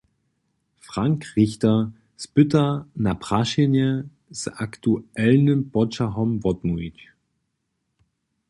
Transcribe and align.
Frank 0.79 1.25
Richter 1.35 1.91
spyta 2.17 2.85
na 2.95 3.13
prašenje 3.25 3.87
z 4.39 4.51
aktualnym 4.67 5.63
poćahom 5.75 6.29
wotmołwić. 6.41 6.99